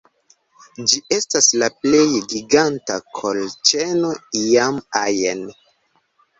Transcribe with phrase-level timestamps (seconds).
[0.91, 2.01] Ĝi estas la plej
[2.33, 5.49] giganta kolĉeno iam ajn